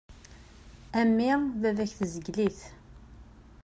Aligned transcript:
A 0.99 1.01
mmi 1.07 1.29
baba-k 1.61 1.91
tezgel-it. 1.97 2.59